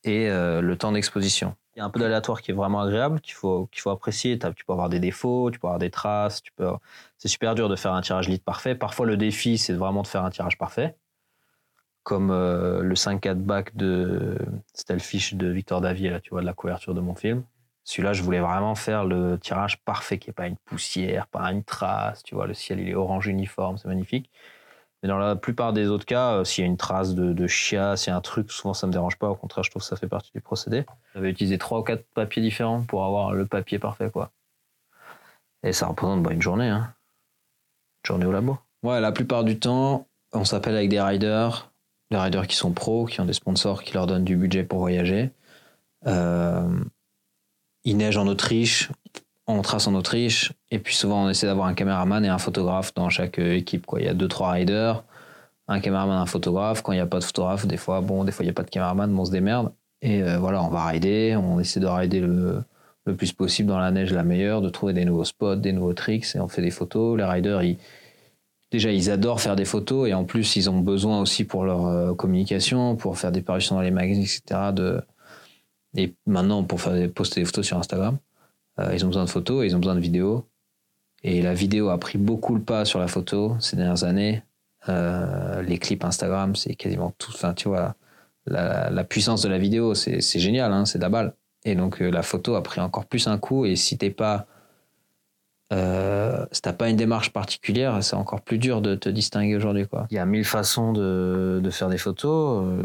et 0.04 0.30
euh, 0.30 0.62
le 0.62 0.78
temps 0.78 0.92
d'exposition. 0.92 1.54
Il 1.74 1.80
y 1.80 1.82
a 1.82 1.84
un 1.84 1.90
peu 1.90 2.00
d'aléatoire 2.00 2.40
qui 2.40 2.52
est 2.52 2.54
vraiment 2.54 2.80
agréable, 2.80 3.20
qu'il 3.20 3.34
faut, 3.34 3.66
qu'il 3.66 3.82
faut 3.82 3.90
apprécier. 3.90 4.38
Tu 4.38 4.64
peux 4.64 4.72
avoir 4.72 4.88
des 4.88 5.00
défauts, 5.00 5.50
tu 5.50 5.58
peux 5.58 5.66
avoir 5.66 5.78
des 5.78 5.90
traces. 5.90 6.42
Tu. 6.42 6.50
C'est 7.18 7.28
super 7.28 7.54
dur 7.54 7.68
de 7.68 7.76
faire 7.76 7.92
un 7.92 8.00
tirage 8.00 8.30
lit 8.30 8.38
parfait. 8.38 8.74
Parfois, 8.74 9.04
le 9.04 9.18
défi, 9.18 9.58
c'est 9.58 9.74
vraiment 9.74 10.00
de 10.00 10.06
faire 10.06 10.24
un 10.24 10.30
tirage 10.30 10.56
parfait. 10.56 10.96
Comme 12.06 12.30
euh, 12.30 12.82
le 12.82 12.94
5-4 12.94 13.34
back 13.34 13.76
de 13.76 14.38
Stelfish 14.74 15.34
de 15.34 15.48
Victor 15.48 15.80
Davier, 15.80 16.10
là, 16.10 16.20
tu 16.20 16.30
vois, 16.30 16.40
de 16.40 16.46
la 16.46 16.52
couverture 16.52 16.94
de 16.94 17.00
mon 17.00 17.16
film. 17.16 17.42
Celui-là, 17.82 18.12
je 18.12 18.22
voulais 18.22 18.38
vraiment 18.38 18.76
faire 18.76 19.04
le 19.04 19.40
tirage 19.40 19.82
parfait, 19.82 20.16
qui 20.16 20.28
n'est 20.28 20.32
pas 20.32 20.46
une 20.46 20.56
poussière, 20.56 21.26
pas 21.26 21.50
une 21.50 21.64
trace. 21.64 22.22
Tu 22.22 22.36
vois, 22.36 22.46
le 22.46 22.54
ciel, 22.54 22.78
il 22.78 22.88
est 22.88 22.94
orange 22.94 23.26
uniforme, 23.26 23.76
c'est 23.76 23.88
magnifique. 23.88 24.30
Mais 25.02 25.08
dans 25.08 25.18
la 25.18 25.34
plupart 25.34 25.72
des 25.72 25.88
autres 25.88 26.06
cas, 26.06 26.34
euh, 26.34 26.44
s'il 26.44 26.62
y 26.62 26.64
a 26.64 26.70
une 26.70 26.76
trace 26.76 27.16
de, 27.16 27.32
de 27.32 27.46
chia, 27.48 27.96
s'il 27.96 28.12
y 28.12 28.14
a 28.14 28.16
un 28.16 28.20
truc, 28.20 28.52
souvent 28.52 28.72
ça 28.72 28.86
me 28.86 28.92
dérange 28.92 29.16
pas. 29.16 29.28
Au 29.28 29.34
contraire, 29.34 29.64
je 29.64 29.70
trouve 29.70 29.82
que 29.82 29.88
ça 29.88 29.96
fait 29.96 30.06
partie 30.06 30.30
du 30.32 30.40
procédé. 30.40 30.86
J'avais 31.12 31.30
utilisé 31.30 31.58
trois 31.58 31.80
ou 31.80 31.82
quatre 31.82 32.04
papiers 32.14 32.40
différents 32.40 32.82
pour 32.82 33.04
avoir 33.04 33.32
le 33.32 33.46
papier 33.46 33.80
parfait, 33.80 34.12
quoi. 34.12 34.30
Et 35.64 35.72
ça 35.72 35.88
représente 35.88 36.22
bah, 36.22 36.32
une 36.32 36.42
journée, 36.42 36.68
hein. 36.68 36.94
Une 38.04 38.06
journée 38.06 38.26
au 38.26 38.32
labo. 38.32 38.58
Ouais, 38.84 39.00
la 39.00 39.10
plupart 39.10 39.42
du 39.42 39.58
temps, 39.58 40.06
on 40.32 40.44
s'appelle 40.44 40.76
avec 40.76 40.88
des 40.88 41.00
riders, 41.00 41.72
des 42.10 42.16
riders 42.16 42.46
qui 42.46 42.56
sont 42.56 42.72
pros, 42.72 43.06
qui 43.06 43.20
ont 43.20 43.24
des 43.24 43.32
sponsors 43.32 43.82
qui 43.82 43.94
leur 43.94 44.06
donnent 44.06 44.24
du 44.24 44.36
budget 44.36 44.64
pour 44.64 44.78
voyager. 44.78 45.30
Euh, 46.06 46.68
il 47.84 47.96
neige 47.96 48.16
en 48.16 48.26
Autriche, 48.26 48.90
on 49.46 49.62
trace 49.62 49.86
en 49.86 49.94
Autriche, 49.94 50.52
et 50.70 50.78
puis 50.78 50.94
souvent 50.94 51.24
on 51.24 51.28
essaie 51.28 51.46
d'avoir 51.46 51.66
un 51.66 51.74
caméraman 51.74 52.24
et 52.24 52.28
un 52.28 52.38
photographe 52.38 52.94
dans 52.94 53.08
chaque 53.08 53.38
équipe. 53.38 53.86
Il 53.98 54.04
y 54.04 54.08
a 54.08 54.14
deux, 54.14 54.28
trois 54.28 54.50
riders, 54.50 55.04
un 55.68 55.80
caméraman, 55.80 56.18
un 56.18 56.26
photographe. 56.26 56.82
Quand 56.82 56.92
il 56.92 56.96
n'y 56.96 57.00
a 57.00 57.06
pas 57.06 57.18
de 57.18 57.24
photographe, 57.24 57.66
des 57.66 57.76
fois, 57.76 58.00
bon, 58.00 58.24
des 58.24 58.32
fois 58.32 58.44
il 58.44 58.46
n'y 58.46 58.50
a 58.50 58.54
pas 58.54 58.62
de 58.64 58.70
caméraman, 58.70 59.16
on 59.18 59.24
se 59.24 59.30
démerde. 59.30 59.72
Et 60.02 60.22
euh, 60.22 60.38
voilà, 60.38 60.62
on 60.62 60.68
va 60.68 60.84
rider, 60.86 61.36
on 61.36 61.58
essaie 61.58 61.80
de 61.80 61.86
rider 61.86 62.20
le, 62.20 62.62
le 63.06 63.14
plus 63.14 63.32
possible 63.32 63.68
dans 63.68 63.78
la 63.78 63.90
neige 63.90 64.12
la 64.12 64.24
meilleure, 64.24 64.60
de 64.60 64.68
trouver 64.68 64.92
des 64.92 65.04
nouveaux 65.04 65.24
spots, 65.24 65.56
des 65.56 65.72
nouveaux 65.72 65.94
tricks, 65.94 66.34
et 66.34 66.40
on 66.40 66.48
fait 66.48 66.62
des 66.62 66.70
photos. 66.70 67.16
Les 67.16 67.24
riders, 67.24 67.62
ils, 67.62 67.78
déjà, 68.70 68.92
ils 68.92 69.10
adorent 69.10 69.40
faire 69.40 69.56
des 69.56 69.64
photos, 69.64 70.08
et 70.08 70.14
en 70.14 70.24
plus, 70.24 70.56
ils 70.56 70.68
ont 70.70 70.80
besoin 70.80 71.20
aussi 71.20 71.44
pour 71.44 71.64
leur 71.64 71.86
euh, 71.86 72.14
communication, 72.14 72.96
pour 72.96 73.18
faire 73.18 73.32
des 73.32 73.42
parutions 73.42 73.76
dans 73.76 73.82
les 73.82 73.90
magazines, 73.90 74.24
etc. 74.24 74.72
De, 74.72 75.00
et 75.96 76.14
maintenant, 76.26 76.64
pour 76.64 76.80
poster 77.14 77.40
des 77.40 77.46
photos 77.46 77.66
sur 77.66 77.78
Instagram. 77.78 78.18
Euh, 78.78 78.90
ils 78.94 79.04
ont 79.04 79.08
besoin 79.08 79.24
de 79.24 79.30
photos, 79.30 79.64
ils 79.64 79.74
ont 79.74 79.78
besoin 79.78 79.94
de 79.94 80.00
vidéos. 80.00 80.46
Et 81.22 81.42
la 81.42 81.54
vidéo 81.54 81.88
a 81.88 81.98
pris 81.98 82.18
beaucoup 82.18 82.54
le 82.54 82.60
pas 82.60 82.84
sur 82.84 82.98
la 82.98 83.08
photo 83.08 83.56
ces 83.60 83.76
dernières 83.76 84.04
années. 84.04 84.42
Euh, 84.88 85.62
les 85.62 85.78
clips 85.78 86.04
Instagram, 86.04 86.54
c'est 86.54 86.74
quasiment 86.74 87.12
tout. 87.18 87.32
Enfin, 87.34 87.54
tu 87.54 87.68
vois, 87.68 87.96
la, 88.46 89.04
puissance 89.04 89.42
de 89.42 89.48
la 89.48 89.58
vidéo, 89.58 89.94
c'est 89.94 90.20
génial, 90.38 90.72
hein, 90.72 90.84
c'est 90.84 90.98
de. 90.98 91.32
Et 91.64 91.74
donc, 91.74 91.98
la 91.98 92.22
photo 92.22 92.54
a 92.54 92.62
pris 92.62 92.80
encore 92.80 93.06
plus 93.06 93.26
un 93.26 93.38
coup. 93.38 93.64
Et 93.64 93.74
si 93.74 93.98
t'es 93.98 94.10
pas 94.10 94.46
euh, 95.72 96.46
si 96.52 96.62
t'as 96.62 96.72
pas 96.72 96.88
une 96.88 96.96
démarche 96.96 97.32
particulière, 97.32 98.02
c'est 98.02 98.16
encore 98.16 98.40
plus 98.42 98.58
dur 98.58 98.80
de 98.82 98.94
te 98.94 99.08
distinguer 99.08 99.56
aujourd'hui. 99.56 99.86
Quoi. 99.88 100.06
Il 100.10 100.14
y 100.14 100.18
a 100.18 100.24
mille 100.26 100.44
façons 100.44 100.92
de, 100.92 101.60
de 101.62 101.70
faire 101.70 101.88
des 101.88 101.98
photos. 101.98 102.64
Euh, 102.64 102.82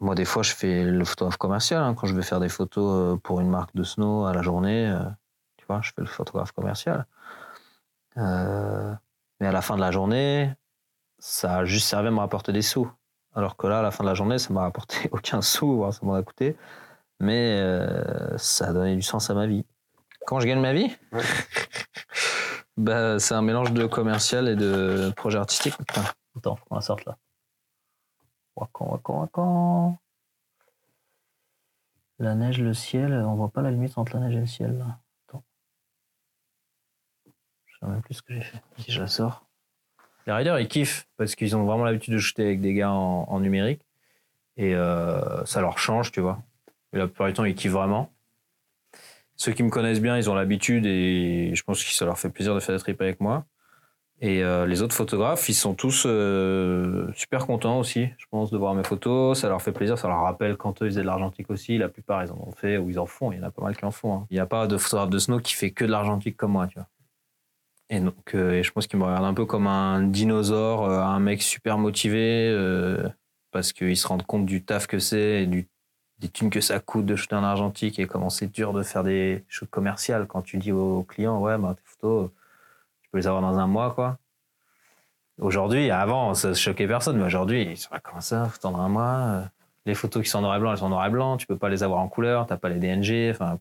Moi, 0.00 0.14
des 0.14 0.24
fois, 0.24 0.42
je 0.42 0.52
fais 0.54 0.84
le 0.84 1.04
photographe 1.04 1.36
commercial. 1.36 1.82
hein. 1.82 1.94
Quand 1.94 2.06
je 2.06 2.14
vais 2.14 2.22
faire 2.22 2.40
des 2.40 2.48
photos 2.48 3.14
euh, 3.14 3.16
pour 3.22 3.40
une 3.40 3.48
marque 3.50 3.74
de 3.74 3.82
snow 3.82 4.24
à 4.26 4.32
la 4.34 4.42
journée, 4.42 4.88
euh, 4.88 5.00
tu 5.58 5.66
vois, 5.68 5.80
je 5.82 5.88
fais 5.94 6.00
le 6.02 6.06
photographe 6.06 6.52
commercial. 6.52 7.06
Euh, 8.18 8.92
mais 9.40 9.46
à 9.48 9.52
la 9.52 9.60
fin 9.62 9.76
de 9.76 9.80
la 9.80 9.90
journée, 9.90 10.50
ça 11.18 11.58
a 11.58 11.64
juste 11.64 11.86
servi 11.88 12.08
à 12.08 12.10
me 12.10 12.18
rapporter 12.18 12.52
des 12.52 12.62
sous. 12.62 12.90
Alors 13.34 13.56
que 13.56 13.66
là, 13.66 13.80
à 13.80 13.82
la 13.82 13.90
fin 13.90 14.04
de 14.04 14.08
la 14.08 14.14
journée, 14.14 14.38
ça 14.38 14.52
m'a 14.54 14.62
rapporté 14.62 14.96
aucun 15.12 15.42
sou, 15.42 15.76
voire 15.76 15.92
ça 15.92 16.00
m'en 16.02 16.14
a 16.14 16.22
coûté. 16.22 16.56
Mais 17.20 17.58
euh, 17.60 18.36
ça 18.38 18.68
a 18.68 18.72
donné 18.72 18.94
du 18.96 19.02
sens 19.02 19.28
à 19.30 19.34
ma 19.34 19.46
vie. 19.46 19.64
Quand 20.26 20.40
je 20.40 20.46
gagne 20.46 20.60
ma 20.60 20.72
vie 20.72 20.90
bah, 22.76 23.18
C'est 23.18 23.34
un 23.34 23.42
mélange 23.42 23.72
de 23.72 23.86
commercial 23.86 24.48
et 24.48 24.56
de 24.56 25.12
projet 25.16 25.38
artistique. 25.38 25.76
Putain, 25.76 26.02
attends, 26.36 26.56
faut 26.56 26.64
qu'on 26.66 26.74
la 26.76 26.80
sorte 26.80 27.04
là. 27.04 27.16
Wakan, 28.56 28.86
wakan, 28.92 29.20
wakan. 29.20 29.98
La 32.18 32.34
neige, 32.34 32.60
le 32.60 32.72
ciel, 32.72 33.12
on 33.12 33.34
voit 33.34 33.50
pas 33.50 33.60
la 33.60 33.70
limite 33.70 33.98
entre 33.98 34.14
la 34.14 34.20
neige 34.20 34.36
et 34.36 34.40
le 34.40 34.46
ciel 34.46 34.78
là. 34.78 34.98
Attends. 35.28 35.44
Je 37.66 37.78
sais 37.78 37.86
même 37.86 38.00
plus 38.00 38.14
ce 38.14 38.22
que 38.22 38.34
j'ai 38.34 38.40
fait. 38.40 38.62
Si 38.78 38.90
je 38.90 39.00
la 39.00 39.08
sors. 39.08 39.44
Les 40.26 40.32
riders, 40.32 40.58
ils 40.58 40.68
kiffent 40.68 41.06
parce 41.16 41.34
qu'ils 41.34 41.54
ont 41.54 41.64
vraiment 41.64 41.84
l'habitude 41.84 42.14
de 42.14 42.18
shooter 42.18 42.44
avec 42.44 42.60
des 42.60 42.74
gars 42.74 42.90
en, 42.90 43.24
en 43.28 43.40
numérique 43.40 43.82
et 44.56 44.74
euh, 44.74 45.44
ça 45.44 45.60
leur 45.60 45.78
change, 45.78 46.10
tu 46.10 46.20
vois. 46.20 46.42
Et 46.92 46.98
la 46.98 47.06
plupart 47.06 47.26
du 47.26 47.34
temps, 47.34 47.44
ils 47.44 47.54
kiffent 47.54 47.72
vraiment. 47.72 48.10
Ceux 49.36 49.52
qui 49.52 49.62
me 49.62 49.70
connaissent 49.70 50.00
bien, 50.00 50.16
ils 50.16 50.30
ont 50.30 50.34
l'habitude 50.34 50.86
et 50.86 51.50
je 51.54 51.62
pense 51.62 51.84
que 51.84 51.90
ça 51.90 52.04
leur 52.04 52.18
fait 52.18 52.30
plaisir 52.30 52.54
de 52.54 52.60
faire 52.60 52.74
des 52.74 52.80
trips 52.80 53.00
avec 53.00 53.20
moi. 53.20 53.44
Et 54.22 54.42
euh, 54.42 54.64
les 54.64 54.80
autres 54.80 54.94
photographes, 54.94 55.46
ils 55.50 55.54
sont 55.54 55.74
tous 55.74 56.04
euh, 56.06 57.06
super 57.14 57.46
contents 57.46 57.78
aussi, 57.78 58.08
je 58.16 58.24
pense, 58.30 58.50
de 58.50 58.56
voir 58.56 58.74
mes 58.74 58.82
photos. 58.82 59.38
Ça 59.38 59.48
leur 59.50 59.60
fait 59.60 59.72
plaisir, 59.72 59.98
ça 59.98 60.08
leur 60.08 60.22
rappelle 60.22 60.56
quand 60.56 60.80
eux 60.80 60.86
ils 60.86 60.90
faisaient 60.90 61.02
de 61.02 61.06
l'argentique 61.06 61.50
aussi. 61.50 61.76
La 61.76 61.90
plupart, 61.90 62.24
ils 62.24 62.32
en 62.32 62.38
ont 62.46 62.52
fait 62.52 62.78
ou 62.78 62.88
ils 62.88 62.98
en 62.98 63.04
font. 63.04 63.30
Il 63.30 63.38
y 63.38 63.40
en 63.42 63.44
a 63.44 63.50
pas 63.50 63.62
mal 63.62 63.76
qui 63.76 63.84
en 63.84 63.90
font. 63.90 64.14
hein. 64.14 64.26
Il 64.30 64.34
n'y 64.34 64.40
a 64.40 64.46
pas 64.46 64.66
de 64.66 64.78
photographe 64.78 65.10
de 65.10 65.18
snow 65.18 65.38
qui 65.38 65.52
fait 65.52 65.70
que 65.70 65.84
de 65.84 65.90
l'argentique 65.90 66.36
comme 66.38 66.52
moi, 66.52 66.66
tu 66.66 66.78
vois. 66.78 66.88
Et 67.90 68.00
donc, 68.00 68.34
euh, 68.34 68.52
et 68.52 68.62
je 68.62 68.72
pense 68.72 68.86
qu'ils 68.86 68.98
me 68.98 69.04
regardent 69.04 69.26
un 69.26 69.34
peu 69.34 69.44
comme 69.44 69.66
un 69.66 70.02
dinosaure, 70.02 70.88
un 70.88 71.20
mec 71.20 71.42
super 71.42 71.76
motivé, 71.76 72.50
parce 73.50 73.74
qu'ils 73.74 73.98
se 73.98 74.08
rendent 74.08 74.26
compte 74.26 74.46
du 74.46 74.64
taf 74.64 74.86
que 74.86 74.98
c'est 74.98 75.42
et 75.42 75.46
du, 75.46 75.68
des 76.18 76.28
thunes 76.28 76.50
que 76.50 76.60
ça 76.60 76.80
coûte 76.80 77.06
de 77.06 77.16
shooter 77.16 77.36
en 77.36 77.44
argentique 77.44 77.98
et 77.98 78.06
comment 78.06 78.30
c'est 78.30 78.46
dur 78.46 78.72
de 78.72 78.82
faire 78.82 79.02
des 79.02 79.44
shoots 79.48 79.70
commerciales 79.70 80.26
quand 80.26 80.42
tu 80.42 80.56
dis 80.56 80.72
aux 80.72 81.02
clients, 81.02 81.40
ouais, 81.40 81.58
bah, 81.58 81.74
tes 81.76 81.82
photos, 81.84 82.30
tu 83.02 83.10
peux 83.10 83.18
les 83.18 83.26
avoir 83.26 83.42
dans 83.42 83.58
un 83.58 83.66
mois, 83.66 83.92
quoi. 83.94 84.18
Aujourd'hui, 85.38 85.90
avant, 85.90 86.32
ça 86.34 86.54
choquait 86.54 86.86
personne, 86.88 87.18
mais 87.18 87.24
aujourd'hui, 87.24 87.76
sont 87.76 87.92
là, 87.92 88.00
comment 88.00 88.22
ça, 88.22 88.46
faut 88.46 88.56
attendre 88.56 88.80
un 88.80 88.88
mois? 88.88 89.44
Les 89.84 89.94
photos 89.94 90.22
qui 90.22 90.30
sont 90.30 90.38
en 90.38 90.42
noir 90.42 90.56
et 90.56 90.60
blanc, 90.60 90.72
elles 90.72 90.78
sont 90.78 90.86
en 90.86 90.90
noir 90.90 91.06
et 91.06 91.10
blanc, 91.10 91.36
tu 91.36 91.46
peux 91.46 91.58
pas 91.58 91.68
les 91.68 91.82
avoir 91.82 92.00
en 92.00 92.08
couleur, 92.08 92.46
t'as 92.46 92.56
pas 92.56 92.70
les 92.70 92.78
DNG, 92.78 93.30
enfin. 93.32 93.58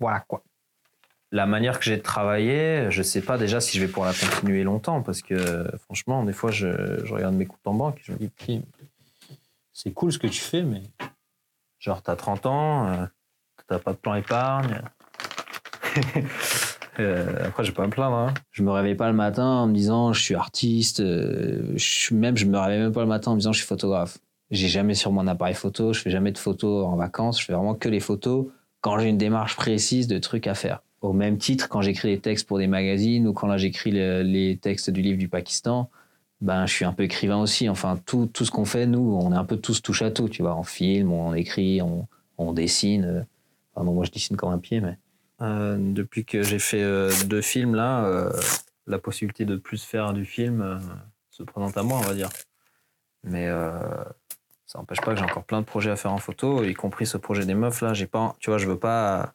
Voilà, 0.00 0.20
quoi 0.20 0.42
la 1.34 1.46
manière 1.46 1.80
que 1.80 1.84
j'ai 1.84 1.96
de 1.96 2.02
travailler, 2.02 2.92
je 2.92 3.02
sais 3.02 3.20
pas 3.20 3.38
déjà 3.38 3.60
si 3.60 3.76
je 3.76 3.84
vais 3.84 3.90
pouvoir 3.90 4.12
la 4.12 4.14
continuer 4.14 4.62
longtemps 4.62 5.02
parce 5.02 5.20
que 5.20 5.66
franchement, 5.80 6.22
des 6.22 6.32
fois, 6.32 6.52
je, 6.52 6.68
regarde 7.12 7.34
mes 7.34 7.44
comptes 7.44 7.66
en 7.66 7.74
banque 7.74 7.98
et 7.98 8.02
je 8.04 8.12
me 8.12 8.18
dis, 8.18 8.30
c'est 9.74 9.92
cool 9.92 10.10
ce 10.12 10.18
que 10.18 10.26
tu 10.26 10.40
fais, 10.40 10.62
mais 10.62 10.82
genre, 11.78 12.00
t'as 12.02 12.16
30 12.16 12.46
ans, 12.46 12.88
euh, 12.88 13.04
t'as 13.68 13.78
pas 13.78 13.92
de 13.92 13.98
plan 13.98 14.14
épargne. 14.14 14.80
Euh, 17.00 17.46
après, 17.48 17.64
je 17.64 17.70
vais 17.70 17.74
pas 17.74 17.86
me 17.86 17.90
plaindre. 17.90 18.14
Hein. 18.14 18.34
Je 18.52 18.62
me 18.62 18.70
réveille 18.70 18.94
pas 18.94 19.08
le 19.08 19.16
matin 19.16 19.44
en 19.44 19.66
me 19.66 19.74
disant 19.74 20.12
je 20.12 20.22
suis 20.22 20.36
artiste. 20.36 21.00
euh, 21.00 21.72
je 21.74 22.14
même, 22.14 22.36
je 22.36 22.46
me 22.46 22.56
réveille 22.56 22.78
même 22.78 22.92
pas 22.92 23.00
le 23.00 23.08
matin 23.08 23.32
en 23.32 23.34
me 23.34 23.40
disant 23.40 23.50
je 23.50 23.58
suis 23.58 23.66
photographe. 23.66 24.18
J'ai 24.52 24.68
jamais 24.68 24.94
sur 24.94 25.10
mon 25.10 25.26
appareil 25.26 25.54
photo. 25.56 25.92
Je 25.92 25.98
fais 26.00 26.10
jamais 26.10 26.30
de 26.30 26.38
photos 26.38 26.86
en 26.86 26.94
vacances. 26.94 27.40
Je 27.40 27.46
fais 27.46 27.52
vraiment 27.52 27.74
que 27.74 27.88
les 27.88 27.98
photos 27.98 28.46
quand 28.80 28.96
j'ai 29.00 29.08
une 29.08 29.18
démarche 29.18 29.56
précise 29.56 30.06
de 30.06 30.20
trucs 30.20 30.46
à 30.46 30.54
faire. 30.54 30.82
Au 31.00 31.12
même 31.12 31.36
titre, 31.36 31.68
quand 31.68 31.82
j'écris 31.82 32.10
des 32.14 32.20
textes 32.20 32.46
pour 32.46 32.58
des 32.58 32.68
magazines 32.68 33.26
ou 33.26 33.32
quand 33.32 33.48
là 33.48 33.56
j'écris 33.56 33.90
le- 33.90 34.22
les 34.22 34.56
textes 34.58 34.90
du 34.90 35.02
livre 35.02 35.18
du 35.18 35.28
Pakistan, 35.28 35.90
ben 36.44 36.66
je 36.66 36.72
suis 36.74 36.84
un 36.84 36.92
peu 36.92 37.02
écrivain 37.02 37.38
aussi. 37.38 37.68
Enfin, 37.68 37.98
tout, 38.06 38.26
tout 38.26 38.44
ce 38.44 38.50
qu'on 38.50 38.64
fait, 38.64 38.86
nous, 38.86 39.18
on 39.20 39.32
est 39.32 39.36
un 39.36 39.44
peu 39.44 39.56
tous 39.56 39.82
touche 39.82 40.02
à 40.02 40.10
tout. 40.10 40.28
Tu 40.28 40.42
vois, 40.42 40.54
on 40.56 40.62
filme, 40.62 41.10
on 41.12 41.34
écrit, 41.34 41.82
on, 41.82 42.06
on 42.38 42.52
dessine. 42.52 43.04
euh. 43.04 43.22
Enfin, 43.74 43.90
moi 43.90 44.04
je 44.04 44.12
dessine 44.12 44.36
comme 44.36 44.52
un 44.52 44.58
pied, 44.58 44.80
mais 44.80 44.96
Euh, 45.40 45.76
depuis 45.78 46.24
que 46.24 46.42
j'ai 46.44 46.60
fait 46.60 46.82
euh, 46.82 47.10
deux 47.26 47.42
films 47.42 47.74
là, 47.74 48.30
la 48.86 48.98
possibilité 48.98 49.44
de 49.44 49.56
plus 49.56 49.82
faire 49.82 50.12
du 50.12 50.24
film 50.24 50.80
se 51.30 51.42
présente 51.42 51.76
à 51.76 51.82
moi, 51.82 51.98
on 51.98 52.06
va 52.06 52.14
dire. 52.14 52.30
Mais 53.24 53.48
ça 54.66 54.78
n'empêche 54.78 55.00
pas 55.00 55.12
que 55.12 55.18
j'ai 55.18 55.24
encore 55.24 55.44
plein 55.44 55.60
de 55.60 55.66
projets 55.66 55.90
à 55.90 55.96
faire 55.96 56.12
en 56.12 56.18
photo, 56.18 56.62
y 56.62 56.74
compris 56.74 57.06
ce 57.06 57.18
projet 57.18 57.44
des 57.46 57.54
meufs 57.54 57.80
là. 57.82 57.92
Pas, 58.10 58.36
tu 58.38 58.50
vois, 58.50 58.58
je 58.58 58.68
veux 58.68 58.78
pas, 58.78 59.34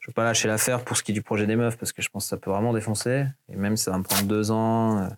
je 0.00 0.06
veux 0.06 0.12
pas 0.14 0.24
lâcher 0.24 0.46
l'affaire 0.46 0.84
pour 0.84 0.96
ce 0.96 1.02
qui 1.02 1.10
est 1.12 1.18
du 1.20 1.22
projet 1.22 1.46
des 1.46 1.56
meufs 1.56 1.76
parce 1.76 1.92
que 1.92 2.02
je 2.02 2.08
pense 2.10 2.24
que 2.26 2.28
ça 2.28 2.36
peut 2.36 2.50
vraiment 2.50 2.72
défoncer. 2.72 3.26
Et 3.48 3.56
même 3.56 3.76
si 3.76 3.84
ça 3.84 3.90
va 3.90 3.98
me 3.98 4.04
prendre 4.04 4.28
deux 4.28 4.50
ans, 4.50 5.08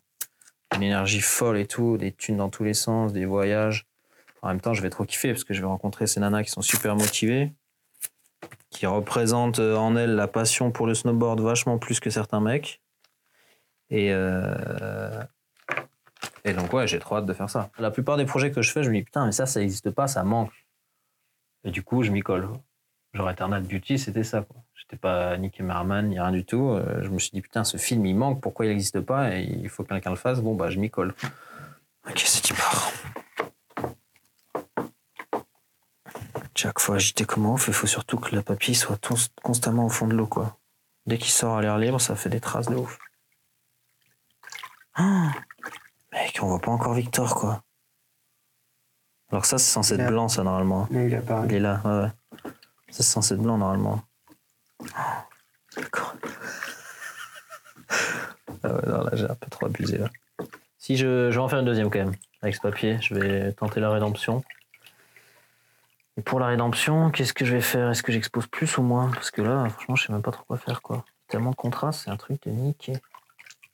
une 0.75 0.82
énergie 0.82 1.20
folle 1.20 1.58
et 1.58 1.66
tout, 1.66 1.96
des 1.96 2.12
thunes 2.12 2.37
dans 2.38 2.50
tous 2.50 2.64
les 2.64 2.75
sens, 2.75 3.12
des 3.12 3.25
voyages. 3.25 3.87
En 4.42 4.49
même 4.49 4.61
temps, 4.61 4.75
je 4.75 4.82
vais 4.82 4.90
trop 4.90 5.04
kiffer 5.04 5.32
parce 5.32 5.44
que 5.44 5.54
je 5.54 5.61
vais 5.61 5.66
rencontrer 5.66 6.06
ces 6.06 6.20
nanas 6.20 6.42
qui 6.42 6.50
sont 6.50 6.62
super 6.62 6.96
motivées 6.96 7.52
qui 8.76 8.87
représente 8.87 9.58
euh, 9.58 9.76
en 9.76 9.96
elle 9.96 10.14
la 10.14 10.28
passion 10.28 10.70
pour 10.70 10.87
le 10.87 10.94
snowboard 10.94 11.40
vachement 11.40 11.78
plus 11.78 11.99
que 11.99 12.11
certains 12.11 12.40
mecs. 12.40 12.82
Euh, 13.92 15.23
et 16.44 16.52
donc, 16.52 16.73
ouais, 16.73 16.87
j'ai 16.87 16.99
trop 16.99 17.16
hâte 17.16 17.26
de 17.26 17.32
faire 17.32 17.49
ça. 17.49 17.70
La 17.78 17.90
plupart 17.90 18.16
des 18.16 18.26
projets 18.26 18.50
que 18.50 18.62
je 18.62 18.70
fais, 18.70 18.82
je 18.82 18.90
me 18.90 18.96
dis, 18.96 19.02
putain, 19.02 19.25
mais 19.26 19.32
ça, 19.32 19.46
ça 19.46 19.61
n'existe 19.61 19.90
pas, 19.90 20.06
ça 20.06 20.25
manque. 20.25 20.52
Et 21.64 21.70
du 21.70 21.82
coup, 21.82 22.02
je 22.02 22.11
m'y 22.11 22.20
colle. 22.20 22.49
Genre 23.16 23.30
Eternal 23.30 23.62
Beauty, 23.62 23.99
c'était 23.99 24.25
ça, 24.25 24.42
quoi. 24.42 24.62
J'étais 24.75 24.99
pas 24.99 25.38
ni 25.38 25.50
cameraman, 25.50 26.06
ni 26.06 26.20
rien 26.20 26.32
du 26.32 26.44
tout. 26.44 26.68
Euh, 26.68 27.02
Je 27.02 27.08
me 27.08 27.18
suis 27.18 27.30
dit, 27.30 27.40
putain, 27.40 27.64
ce 27.64 27.78
film, 27.78 28.04
il 28.04 28.14
manque, 28.14 28.42
pourquoi 28.42 28.66
il 28.66 28.68
n'existe 28.68 29.00
pas? 29.00 29.35
Et 29.35 29.42
il 29.42 29.70
faut 29.70 29.85
que 29.85 29.88
quelqu'un 29.88 30.11
le 30.11 30.16
fasse. 30.16 30.40
Bon, 30.40 30.54
bah, 30.54 30.68
je 30.68 30.78
m'y 30.78 30.90
colle. 30.90 31.14
Ok, 32.06 32.23
c'est 32.26 32.54
part. 32.54 32.92
Chaque 36.54 36.78
fois 36.78 36.96
agité 36.96 37.25
comme 37.25 37.46
ouf, 37.46 37.68
il 37.68 37.75
faut 37.75 37.87
surtout 37.87 38.18
que 38.18 38.35
le 38.35 38.42
papier 38.42 38.75
soit 38.75 38.99
constamment 39.42 39.87
au 39.87 39.90
fond 39.90 40.06
de 40.06 40.14
l'eau, 40.14 40.26
quoi. 40.26 40.58
Dès 41.06 41.16
qu'il 41.16 41.30
sort 41.30 41.56
à 41.56 41.62
l'air 41.62 41.78
libre, 41.78 42.00
ça 42.00 42.16
fait 42.16 42.28
des 42.30 42.40
traces 42.40 42.68
de 42.68 42.76
ouf. 42.76 42.99
Ah 44.94 45.32
Mec, 46.12 46.38
on 46.42 46.49
voit 46.49 46.61
pas 46.61 46.70
encore 46.70 46.92
Victor, 46.94 47.35
quoi. 47.35 47.62
Alors 49.30 49.42
que 49.42 49.49
ça, 49.49 49.56
c'est 49.56 49.73
censé 49.73 49.94
être 49.94 50.06
blanc, 50.08 50.28
ça, 50.28 50.44
normalement. 50.44 50.87
Là, 50.90 51.02
il 51.04 51.54
est 51.54 51.61
là, 51.61 51.80
ouais, 51.85 52.02
ouais. 52.02 52.50
Ça, 52.90 53.02
c'est 53.02 53.02
censé 53.02 53.35
être 53.35 53.40
blanc, 53.40 53.59
normalement. 53.59 54.02
Ah, 54.95 55.26
D'accord. 55.76 56.14
Ah 58.62 58.73
ouais, 58.75 58.83
non, 58.87 59.05
là, 59.05 59.11
j'ai 59.12 59.25
un 59.25 59.35
peu 59.35 59.49
trop 59.50 59.66
abusé, 59.66 59.99
là. 59.99 60.09
Si, 60.78 60.97
je, 60.97 61.31
je 61.31 61.35
vais 61.37 61.43
en 61.43 61.49
faire 61.49 61.59
une 61.59 61.66
deuxième, 61.66 61.90
quand 61.90 61.99
même, 61.99 62.14
avec 62.43 62.55
ce 62.55 62.61
papier. 62.61 62.99
Je 63.00 63.14
vais 63.14 63.52
tenter 63.52 63.81
la 63.81 63.90
rédemption. 63.90 64.45
Et 66.16 66.23
pour 66.23 66.40
la 66.40 66.47
rédemption, 66.47 67.11
qu'est-ce 67.11 67.33
que 67.35 67.45
je 67.45 67.52
vais 67.52 67.61
faire? 67.61 67.90
Est-ce 67.90 68.02
que 68.02 68.12
j'expose 68.12 68.47
plus 68.47 68.78
ou 68.78 68.83
moins? 68.83 69.11
Parce 69.11 69.31
que 69.31 69.43
là, 69.43 69.69
franchement, 69.69 69.97
je 69.97 70.07
sais 70.07 70.12
même 70.12 70.23
pas 70.23 70.31
trop 70.31 70.45
quoi 70.45 70.57
faire, 70.57 70.81
quoi. 70.81 71.05
Tellement 71.28 71.50
de 71.50 71.57
contrastes, 71.57 72.02
c'est 72.05 72.11
un 72.11 72.16
truc 72.16 72.43
de 72.45 72.50
niqué. 72.50 72.95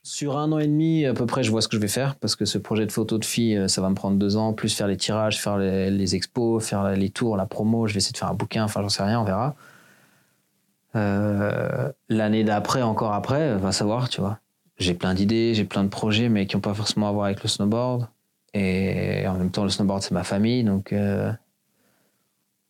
Sur 0.05 0.37
un 0.37 0.51
an 0.51 0.59
et 0.59 0.67
demi, 0.67 1.07
à 1.07 1.15
peu 1.15 1.27
près, 1.27 1.45
je 1.45 1.51
vois 1.51 1.63
ce 1.63 1.69
que 1.69 1.77
je 1.77 1.81
vais 1.81 1.89
faire 1.89 2.17
parce 2.17 2.35
que 2.35 2.45
ce 2.45 2.59
projet 2.59 2.87
de 2.87 2.93
photo 2.93 3.19
de 3.19 3.25
fille, 3.25 3.57
euh, 3.57 3.69
ça 3.69 3.81
va 3.81 3.89
me 3.89 3.95
prendre 3.95 4.19
deux 4.19 4.37
ans, 4.37 4.53
plus 4.53 4.75
faire 4.75 4.89
les 4.89 4.97
tirages, 4.97 5.41
faire 5.41 5.59
les, 5.59 6.15
expos, 6.17 6.65
faire 6.65 6.91
les 6.91 7.11
tours, 7.11 7.37
la 7.37 7.47
promo. 7.47 7.87
Je 7.87 7.95
vais 7.95 7.99
essayer 7.99 8.13
de 8.13 8.19
faire 8.19 8.29
un 8.29 8.35
bouquin, 8.35 8.65
enfin, 8.65 8.83
j'en 8.83 8.89
sais 8.89 9.05
rien, 9.05 9.21
on 9.21 9.25
verra. 9.25 9.55
Euh, 10.97 11.91
L'année 12.09 12.45
d'après, 12.45 12.83
encore 12.83 13.13
après, 13.15 13.57
va 13.57 13.73
savoir, 13.73 14.09
tu 14.09 14.21
vois. 14.21 14.39
J'ai 14.79 14.95
plein 14.95 15.15
d'idées, 15.15 15.55
j'ai 15.55 15.65
plein 15.65 15.85
de 15.85 15.89
projets, 15.89 16.29
mais 16.29 16.47
qui 16.47 16.57
n'ont 16.57 16.61
pas 16.61 16.75
forcément 16.75 17.09
à 17.09 17.13
voir 17.13 17.27
avec 17.27 17.43
le 17.43 17.49
snowboard. 17.49 18.09
Et 18.55 19.27
en 19.29 19.35
même 19.35 19.51
temps, 19.51 19.65
le 19.65 19.71
snowboard, 19.71 20.03
c'est 20.03 20.13
ma 20.13 20.25
famille, 20.25 20.65
donc 20.65 20.93
euh, 20.93 21.33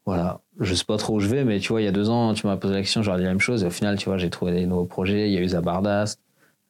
voilà. 0.07 0.41
Je 0.61 0.75
sais 0.75 0.85
pas 0.85 0.97
trop 0.99 1.15
où 1.17 1.21
je 1.21 1.29
vais, 1.29 1.45
mais 1.45 1.59
tu 1.61 1.69
vois, 1.71 1.81
il 1.81 1.85
y 1.85 1.89
a 1.89 1.93
deux 1.93 2.11
ans, 2.11 2.35
tu 2.35 2.47
m'as 2.47 2.57
posé 2.57 2.75
la 2.75 2.81
question, 2.81 3.03
j'aurais 3.03 3.19
dit 3.19 3.25
la 3.25 3.31
même 3.31 3.41
chose. 3.41 3.65
Et 3.65 3.67
au 3.67 3.71
final, 3.71 3.97
tu 3.99 4.07
vois, 4.07 4.19
j'ai 4.19 4.31
trouvé 4.31 4.53
des 4.53 4.67
nouveaux 4.67 4.85
projets. 4.85 5.29
Il 5.29 5.33
y 5.33 5.39
a 5.39 5.41
eu 5.41 5.49
Zabardast, 5.49 6.21
euh, 6.21 6.22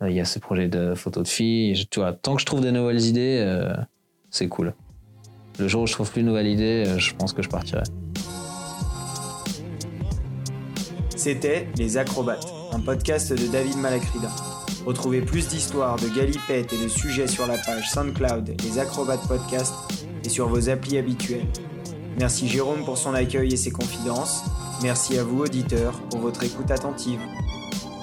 il 0.09 0.17
y 0.17 0.21
a 0.21 0.25
ce 0.25 0.39
projet 0.39 0.69
de 0.69 0.95
photo 0.95 1.23
de 1.23 1.29
filles. 1.29 1.87
Tu 1.91 2.01
vois, 2.01 2.13
tant 2.13 2.35
que 2.35 2.41
je 2.41 2.47
trouve 2.47 2.61
des 2.61 2.73
nouvelles 2.73 3.05
idées, 3.05 3.39
euh, 3.41 3.73
c'est 4.31 4.49
cool. 4.49 4.75
Le 5.59 5.69
jour 5.69 5.83
où 5.83 5.87
je 5.87 5.93
trouve 5.93 6.11
plus 6.11 6.23
de 6.23 6.27
nouvelles 6.27 6.49
idées, 6.49 6.85
euh, 6.87 6.99
je 6.99 7.15
pense 7.15 7.33
que 7.33 7.43
je 7.43 7.49
partirai. 7.49 7.83
C'était 11.15 11.69
Les 11.77 11.99
Acrobates, 11.99 12.47
un 12.73 12.81
podcast 12.81 13.33
de 13.33 13.47
David 13.47 13.77
Malacrida. 13.77 14.31
Retrouvez 14.87 15.21
plus 15.21 15.47
d'histoires, 15.49 15.97
de 15.97 16.09
galipettes 16.09 16.73
et 16.73 16.83
de 16.83 16.89
sujets 16.89 17.29
sur 17.29 17.47
la 17.47 17.57
page 17.59 17.91
SoundCloud 17.91 18.61
Les 18.65 18.79
Acrobates 18.79 19.29
Podcast 19.29 19.73
et 20.25 20.29
sur 20.29 20.49
vos 20.49 20.69
applis 20.69 20.99
habituels. 20.99 21.47
Merci 22.19 22.49
Jérôme 22.49 22.85
pour 22.85 22.99
son 22.99 23.15
accueil 23.15 23.53
et 23.53 23.57
ses 23.57 23.71
confidences. 23.71 24.43
Merci 24.83 25.17
à 25.19 25.25
vous, 25.25 25.43
auditeurs, 25.43 26.01
pour 26.11 26.21
votre 26.21 26.43
écoute 26.43 26.71
attentive. 26.71 27.21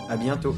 À 0.07 0.15
bientôt. 0.15 0.55